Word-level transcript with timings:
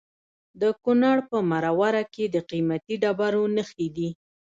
د 0.61 0.63
کونړ 0.83 1.17
په 1.29 1.37
مروره 1.49 2.03
کې 2.13 2.25
د 2.33 2.37
قیمتي 2.49 2.95
ډبرو 3.03 3.43
نښې 3.55 3.87
دي. 3.97 4.09